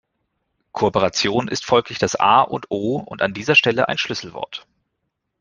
Kooperation 0.71 1.47
ist 1.47 1.63
folglich 1.63 1.99
das 1.99 2.15
A 2.15 2.41
und 2.41 2.65
O 2.71 2.95
und 2.97 3.21
an 3.21 3.35
dieser 3.35 3.53
Stelle 3.53 3.87
ein 3.87 3.99
Schlüsselwort. 3.99 4.65